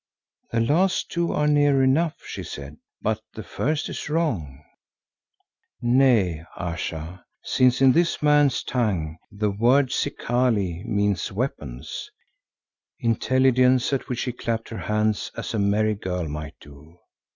[0.51, 4.63] "The last two are near enough," she said, "but the first is wrong."
[5.79, 12.09] "Nay, Ayesha, since in this man's tongue the word 'Zikali' means 'Weapons'";
[12.99, 16.97] intelligence at which she clapped her hands as a merry girl might do.